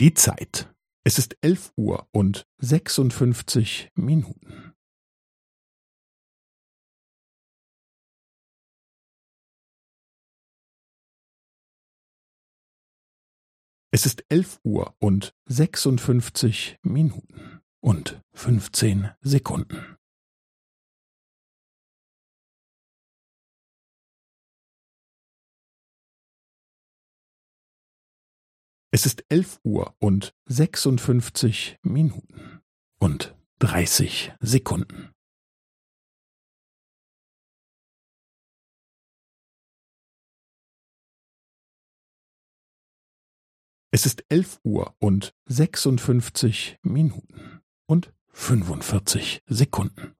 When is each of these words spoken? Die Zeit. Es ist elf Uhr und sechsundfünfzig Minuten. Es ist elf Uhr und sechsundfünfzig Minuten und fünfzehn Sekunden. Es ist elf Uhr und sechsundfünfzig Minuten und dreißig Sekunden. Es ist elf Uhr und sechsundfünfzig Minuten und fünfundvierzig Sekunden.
Die 0.00 0.14
Zeit. 0.14 0.72
Es 1.02 1.18
ist 1.18 1.36
elf 1.40 1.72
Uhr 1.74 2.08
und 2.12 2.46
sechsundfünfzig 2.58 3.90
Minuten. 3.96 4.72
Es 13.90 14.06
ist 14.06 14.24
elf 14.28 14.60
Uhr 14.62 14.94
und 15.00 15.34
sechsundfünfzig 15.46 16.78
Minuten 16.84 17.60
und 17.80 18.22
fünfzehn 18.32 19.10
Sekunden. 19.20 19.97
Es 28.98 29.06
ist 29.06 29.24
elf 29.28 29.60
Uhr 29.62 29.94
und 30.00 30.34
sechsundfünfzig 30.46 31.78
Minuten 31.84 32.62
und 32.98 33.32
dreißig 33.60 34.32
Sekunden. 34.40 35.14
Es 43.92 44.04
ist 44.04 44.24
elf 44.30 44.58
Uhr 44.64 44.96
und 44.98 45.32
sechsundfünfzig 45.44 46.80
Minuten 46.82 47.60
und 47.86 48.12
fünfundvierzig 48.32 49.44
Sekunden. 49.46 50.17